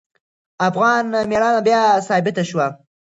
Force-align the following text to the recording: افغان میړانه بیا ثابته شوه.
افغان 0.67 1.05
میړانه 1.29 1.61
بیا 1.67 1.81
ثابته 2.07 2.43
شوه. 2.49 2.67